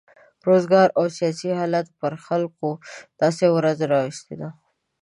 [0.47, 2.69] روزګار او سیاسي حالاتو پر خلکو
[3.21, 4.49] داسې ورځ راوستې ده.